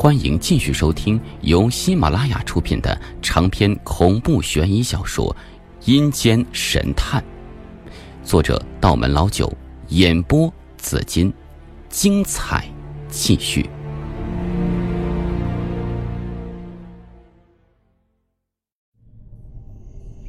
[0.00, 5.36] 欢迎继续收听由喜马拉雅出品的长篇恐怖悬疑小说
[5.90, 7.20] 《阴间神探》，
[8.22, 9.52] 作者道门老九，
[9.88, 11.34] 演播紫金，
[11.88, 12.64] 精彩
[13.08, 13.68] 继续。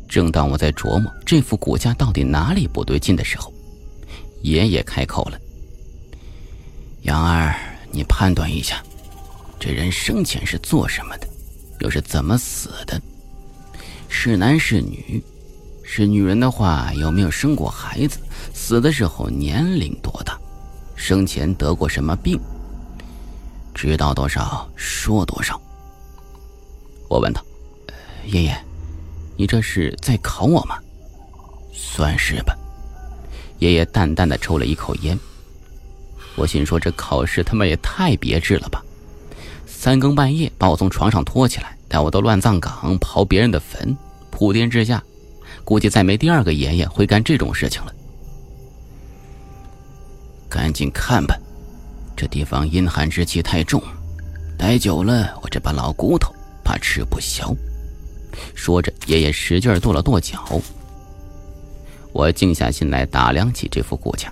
[0.08, 3.54] 正当我在琢磨这副骨架到底哪里不对劲的时候，
[4.42, 5.40] 爷爷开口了
[7.06, 7.54] ：“杨二，
[7.92, 8.84] 你判断一下。”
[9.60, 11.28] 这人生前是做什么的？
[11.80, 13.00] 又是怎么死的？
[14.08, 15.22] 是男是女？
[15.84, 18.20] 是女人的话，有没有生过孩子？
[18.54, 20.40] 死的时候年龄多大？
[20.96, 22.40] 生前得过什么病？
[23.74, 25.60] 知道多少说多少。
[27.08, 27.42] 我问他
[28.28, 28.58] ：“爷爷，
[29.36, 30.78] 你这是在考我吗？”
[31.74, 32.56] 算是吧。
[33.60, 35.18] 爷爷淡淡的抽了一口烟。
[36.36, 38.84] 我心说：这考试他妈也太别致了吧！
[39.80, 43.96] 三更半夜把我从床上拖起来，带我到乱葬岗刨别人的坟，
[44.30, 45.02] 普天之下，
[45.64, 47.94] 估计再没第二个爷爷会干这种事情了。
[50.50, 51.34] 赶紧看吧，
[52.14, 53.82] 这地方阴寒之气太重，
[54.58, 57.56] 待久了我这把老骨头怕吃不消。
[58.54, 60.60] 说着，爷爷使劲跺了跺脚。
[62.12, 64.30] 我静下心来打量起这副骨架，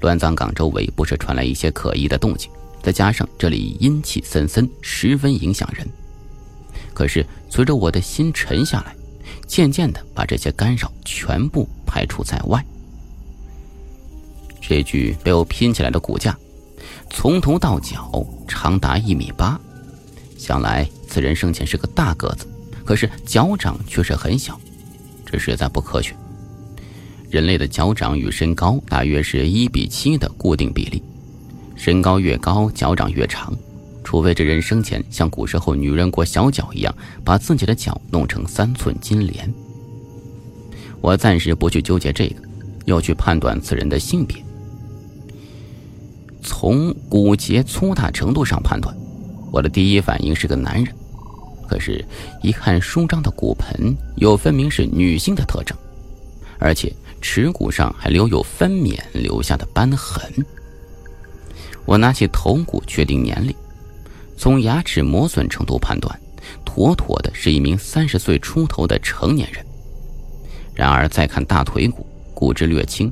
[0.00, 2.50] 乱葬岗周围不时传来一些可疑的动静。
[2.86, 5.84] 再加上这里阴气森森，十分影响人。
[6.94, 8.94] 可是随着我的心沉下来，
[9.44, 12.64] 渐渐的把这些干扰全部排除在外。
[14.60, 16.38] 这具被我拼起来的骨架，
[17.10, 19.60] 从头到脚长达一米八，
[20.38, 22.46] 想来此人生前是个大个子，
[22.84, 24.56] 可是脚掌却是很小，
[25.24, 26.14] 这实在不科学。
[27.30, 31.02] 人类的脚掌与身高大约是一比七的固定比例。
[31.76, 33.54] 身高越高，脚掌越长，
[34.02, 39.52] 除非这人生前像古时候女人裹小脚一样，把自己的脚弄成三寸金莲。
[41.00, 42.42] 我暂时不去纠结这个，
[42.86, 44.36] 要去判断此人的性别。
[46.42, 48.96] 从骨节粗大程度上判断，
[49.52, 50.92] 我的第一反应是个男人。
[51.68, 52.04] 可是，
[52.42, 55.76] 一看舒张的骨盆，又分明是女性的特征，
[56.58, 60.32] 而且耻骨上还留有分娩留下的斑痕。
[61.86, 63.54] 我拿起头骨确定年龄，
[64.36, 66.20] 从牙齿磨损程度判断，
[66.64, 69.64] 妥妥的是一名三十岁出头的成年人。
[70.74, 72.04] 然而再看大腿骨，
[72.34, 73.10] 骨质略轻，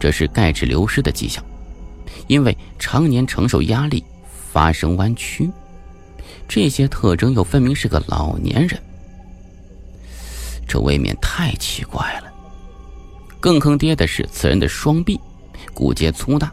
[0.00, 1.44] 这是钙质流失的迹象，
[2.26, 4.02] 因为常年承受压力
[4.50, 5.48] 发生弯曲。
[6.48, 8.80] 这些特征又分明是个老年人，
[10.66, 12.32] 这未免太奇怪了。
[13.38, 15.20] 更坑爹的是，此人的双臂
[15.74, 16.50] 骨节粗大。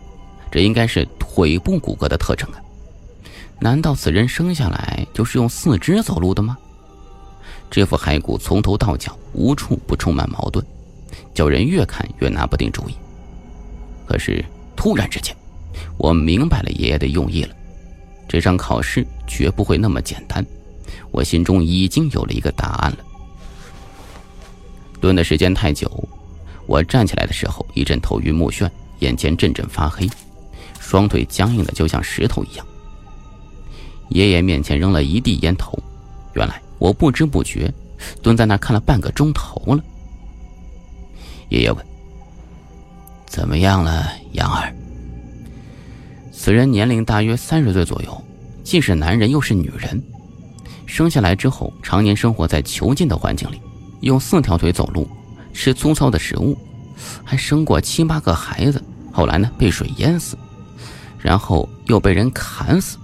[0.52, 2.60] 这应该是腿部骨骼的特征啊！
[3.58, 6.58] 难道此人生下来就是用四肢走路的吗？
[7.70, 10.66] 这副骸骨从头到脚无处不充满矛盾，
[11.34, 12.96] 叫人越看越拿不定主意。
[14.06, 14.44] 可是
[14.76, 15.34] 突然之间，
[15.98, 17.56] 我明白了爷爷的用意了。
[18.28, 20.46] 这场考试绝不会那么简单，
[21.12, 22.98] 我心中已经有了一个答案了。
[25.00, 25.90] 蹲的时间太久，
[26.68, 30.10] 我站起来的时候一阵头晕目眩，眼前阵阵发黑。
[30.92, 32.68] 双腿僵硬的就像石头一样。
[34.10, 35.82] 爷爷面前扔了一地烟头，
[36.34, 37.74] 原来我不知不觉
[38.22, 39.82] 蹲在那看了半个钟头了。
[41.48, 41.86] 爷爷问
[43.26, 44.76] ：“怎么样了，杨儿？”
[46.30, 48.22] 此人年龄大约三十岁左右，
[48.62, 50.04] 既是男人又是女人。
[50.86, 53.62] 生下来之后，常年生活在囚禁的环境里，
[54.02, 55.08] 用四条腿走路，
[55.54, 56.58] 吃粗糙的食物，
[57.24, 58.84] 还生过七八个孩子。
[59.10, 60.38] 后来呢，被水淹死。
[61.22, 62.98] 然后又被人砍死。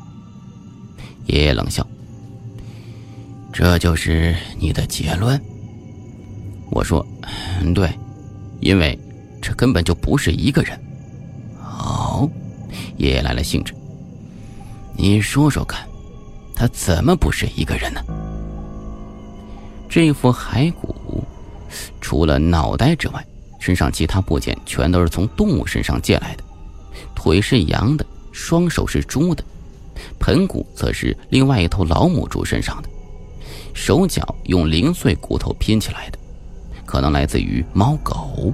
[1.26, 1.86] 爷爷冷笑
[3.54, 5.40] ：“这就是你的结论。”
[6.72, 7.06] 我说
[7.76, 7.90] ：“对，
[8.60, 8.98] 因为
[9.42, 10.80] 这根本就不是一个人。”
[11.62, 12.30] 哦，
[12.98, 13.74] 爷爷来了兴致。
[14.96, 15.88] 你说说看，
[16.56, 18.02] 他怎么不是一个人呢？
[19.90, 21.24] 这副骸骨，
[22.02, 23.26] 除了脑袋之外，
[23.60, 26.44] 身上其他部件全都是从动物身上借来的。
[27.28, 29.44] 腿是羊的，双手是猪的，
[30.18, 32.88] 盆骨则是另外一头老母猪身上的，
[33.74, 36.18] 手脚用零碎骨头拼起来的，
[36.86, 38.54] 可能来自于猫狗。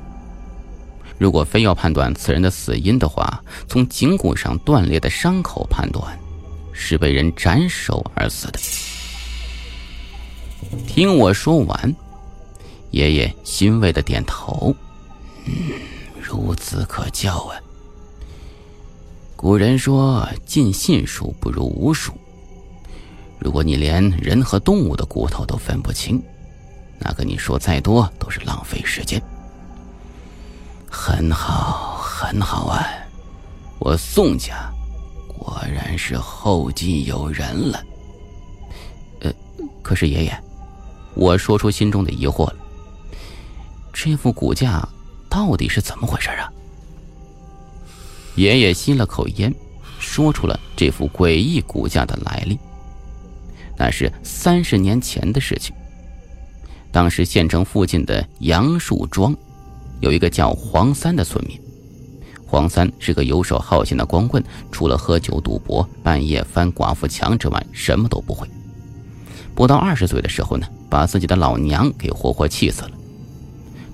[1.20, 6.20] 如果非要判断此人的死因的话，从颈骨上断裂的伤口判断，
[6.72, 8.60] 是被人斩首而死的。
[10.88, 11.96] 听我说完，
[12.90, 14.76] 爷爷欣慰的点头
[15.46, 15.54] ：“嗯，
[16.26, 17.62] 孺子可教啊。”
[19.44, 22.14] 古人说：“尽信书不如无书。”
[23.38, 26.24] 如果你连人和动物的骨头都分不清，
[26.98, 29.22] 那跟你说再多都是浪费时间。
[30.90, 32.88] 很好，很好啊，
[33.80, 34.72] 我宋家
[35.28, 37.84] 果然是后继有人了。
[39.20, 39.34] 呃，
[39.82, 40.44] 可是爷爷，
[41.16, 42.56] 我说出心中的疑惑了，
[43.92, 44.88] 这副骨架
[45.28, 46.50] 到底是怎么回事啊？
[48.36, 49.54] 爷爷吸了口烟，
[50.00, 52.58] 说出了这副诡异骨架的来历。
[53.78, 55.76] 那是三十年前的事情。
[56.92, 59.36] 当时县城附近的杨树庄，
[60.00, 61.60] 有一个叫黄三的村民。
[62.46, 68.48] 黄三是个游手好闲的光棍，除了喝酒赌博、半夜翻寡妇墙之外，什么都不会。
[69.56, 72.92] 不到二十岁的时候呢，把自己的老娘给活活气死了。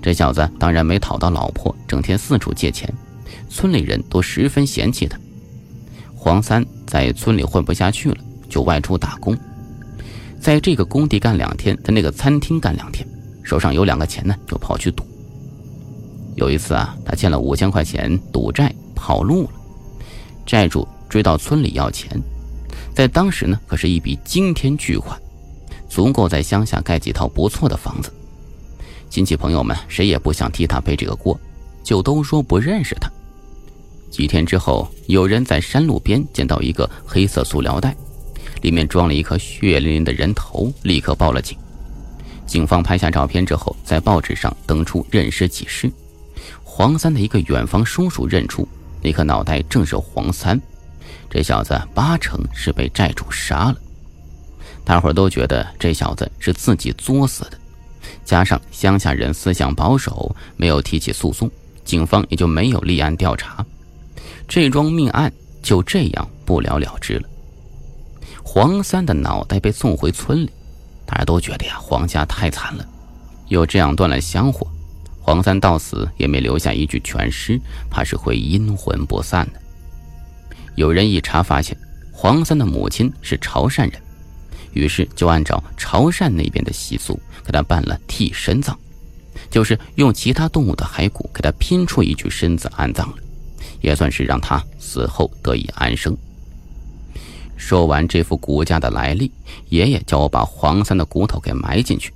[0.02, 2.92] 这小子当然没讨到老婆，整天四处借钱，
[3.50, 5.18] 村里人都十分嫌弃他。
[6.14, 8.16] 黄三在村里混不下去了，
[8.48, 9.36] 就外出打工。
[10.40, 13.06] 在这个工地干两天，在那个餐厅干两天，
[13.42, 15.04] 手上有两个钱呢，就跑去赌。
[16.36, 19.50] 有一次啊，他欠了五千块钱赌债跑路了，
[20.46, 22.10] 债主追到村里要钱，
[22.94, 25.20] 在当时呢可是一笔惊天巨款，
[25.88, 28.10] 足够在乡下盖几套不错的房子。
[29.10, 31.38] 亲戚朋友们谁也不想替他背这个锅，
[31.82, 33.10] 就都说不认识他。
[34.10, 37.96] 几天之后，有人在山路边捡到一个黑色塑料袋。
[38.62, 41.56] 里面装了一颗血淋淋的人头，立刻报了警。
[42.46, 45.90] 警方拍下照片之后，在报纸上登出认尸启事。
[46.62, 48.68] 黄三的一个远房叔叔认出
[49.00, 50.60] 那颗脑袋正是黄三，
[51.30, 53.76] 这小子八成是被债主杀了。
[54.84, 57.52] 大伙都觉得这小子是自己作死的，
[58.24, 61.50] 加上乡下人思想保守，没有提起诉讼，
[61.84, 63.64] 警方也就没有立案调查，
[64.50, 65.32] 这桩命案
[65.62, 67.28] 就这样不了了之了。
[68.42, 70.50] 黄三的脑袋被送回村里，
[71.06, 72.84] 大家都觉得呀，黄家太惨了，
[73.46, 74.66] 又这样断了香火，
[75.20, 79.60] 黄三到死也没留下一具全尸，怕是会阴魂不散的。
[80.74, 81.78] 有人一查发现，
[82.10, 84.02] 黄三的母亲是潮汕人，
[84.72, 88.76] 于是就按照潮汕那边的习俗，给他办了替身葬，
[89.48, 93.16] 就是用其他动物的骸骨给他拼出一具身子安葬了，
[93.80, 96.16] 也算是让他死后得以安生。
[97.56, 99.30] 说完这副骨架的来历，
[99.68, 102.12] 爷爷叫我把黄三的骨头给埋进去。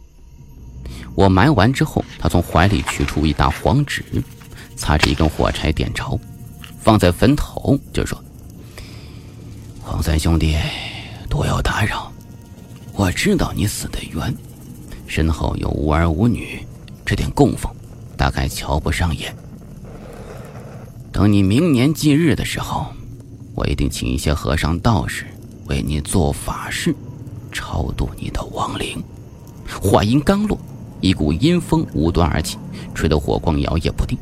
[1.14, 4.02] 我埋完之后，他从怀里取出一沓黄纸，
[4.74, 6.18] 擦着一根火柴点着，
[6.80, 8.18] 放在坟头，就说
[9.80, 10.56] ：“黄三兄弟，
[11.28, 12.10] 多有打扰。
[12.94, 14.34] 我知道你死的冤，
[15.06, 16.66] 身后有无儿无女，
[17.04, 17.70] 这点供奉
[18.16, 19.34] 大概瞧不上眼。
[21.14, 22.88] 等你明年忌日的时候，
[23.54, 25.24] 我一定请一些和尚道士。”
[25.66, 26.94] 为你做法事，
[27.50, 29.02] 超度你的亡灵。
[29.80, 30.58] 话音刚落，
[31.00, 32.58] 一股阴风无端而起，
[32.94, 34.18] 吹得火光摇曳不定。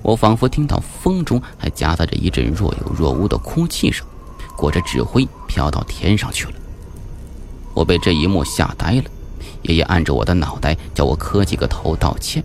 [0.00, 4.06] 我仿佛听到风中还夹杂着一阵若有若无的哭泣声，
[4.56, 6.52] 裹着纸灰飘到天上去了。
[7.74, 9.04] 我被这一幕吓呆了。
[9.62, 12.42] 爷爷按着我的脑袋，叫我磕几个头道歉。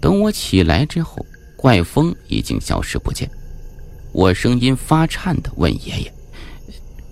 [0.00, 1.26] 等我起来之后，
[1.66, 3.28] 怪风已经消失不见。
[4.12, 6.14] 我声音发颤的问爷爷。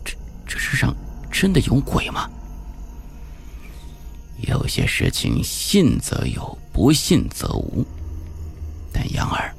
[0.04, 0.14] 这
[0.46, 0.94] 这世上
[1.28, 2.30] 真的有鬼吗？
[4.42, 7.84] 有些事情信则有，不信则无。
[8.92, 9.52] 但杨儿，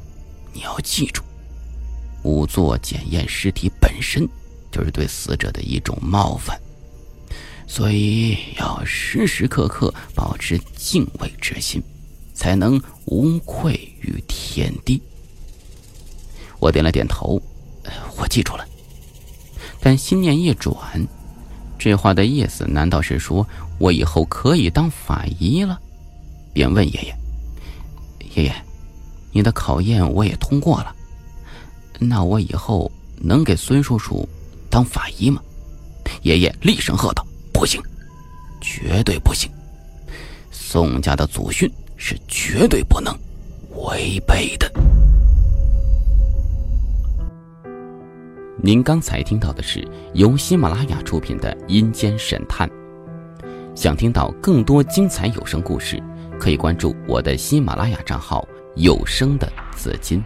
[0.53, 1.21] 你要记住，
[2.23, 4.25] 仵作检验尸体本身
[4.71, 6.57] 就是对死者的一种冒犯，
[7.67, 11.83] 所以要时时刻刻保持敬畏之心，
[12.35, 15.01] 才能无愧于天地。
[16.59, 17.41] 我点了点头，
[18.17, 18.67] 我记住了。
[19.79, 20.75] 但心念一转，
[21.79, 23.47] 这话的意思难道是说
[23.79, 25.79] 我以后可以当法医了？
[26.53, 27.17] 便问爷爷
[28.35, 28.55] ：“爷爷，
[29.31, 30.95] 你的考验我也通过了，
[31.99, 34.27] 那我以后能给孙叔叔
[34.69, 35.41] 当法医吗？”
[36.23, 37.81] 爷爷厉声喝道：“不行，
[38.61, 39.51] 绝对不行！
[40.49, 43.13] 宋家的祖训是绝对不能
[43.75, 44.71] 违背的。”
[48.61, 52.67] 您刚才听到的是由喜马拉雅出品的《阴间神探》。
[53.75, 56.01] 想听到更多精彩有声故事，
[56.39, 60.23] 可以关注我的喜马拉雅账号“有声的紫金”。